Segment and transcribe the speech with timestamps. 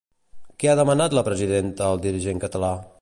[0.63, 2.73] Què ha demanat la presidenta al dirigent català?